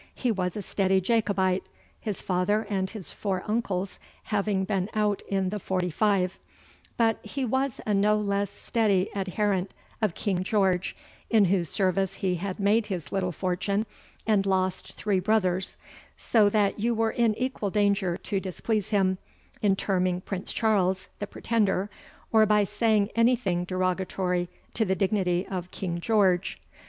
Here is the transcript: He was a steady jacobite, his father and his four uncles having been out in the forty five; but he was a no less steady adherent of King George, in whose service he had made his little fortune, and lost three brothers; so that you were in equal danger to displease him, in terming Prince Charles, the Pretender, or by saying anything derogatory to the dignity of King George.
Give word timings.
He 0.15 0.31
was 0.31 0.57
a 0.57 0.63
steady 0.63 0.99
jacobite, 0.99 1.63
his 1.99 2.23
father 2.23 2.65
and 2.71 2.89
his 2.89 3.11
four 3.11 3.43
uncles 3.45 3.99
having 4.23 4.63
been 4.65 4.89
out 4.95 5.21
in 5.27 5.49
the 5.49 5.59
forty 5.59 5.91
five; 5.91 6.39
but 6.97 7.23
he 7.23 7.45
was 7.45 7.79
a 7.85 7.93
no 7.93 8.17
less 8.17 8.49
steady 8.49 9.11
adherent 9.13 9.75
of 10.01 10.15
King 10.15 10.43
George, 10.43 10.95
in 11.29 11.45
whose 11.45 11.69
service 11.69 12.15
he 12.15 12.37
had 12.37 12.59
made 12.59 12.87
his 12.87 13.11
little 13.11 13.31
fortune, 13.31 13.85
and 14.25 14.47
lost 14.47 14.93
three 14.93 15.19
brothers; 15.19 15.77
so 16.17 16.49
that 16.49 16.79
you 16.79 16.95
were 16.95 17.11
in 17.11 17.35
equal 17.35 17.69
danger 17.69 18.17
to 18.17 18.39
displease 18.39 18.89
him, 18.89 19.19
in 19.61 19.75
terming 19.75 20.19
Prince 20.25 20.51
Charles, 20.51 21.09
the 21.19 21.27
Pretender, 21.27 21.91
or 22.31 22.47
by 22.47 22.63
saying 22.63 23.11
anything 23.15 23.65
derogatory 23.65 24.49
to 24.73 24.83
the 24.83 24.95
dignity 24.95 25.45
of 25.47 25.69
King 25.69 25.99
George. 25.99 26.59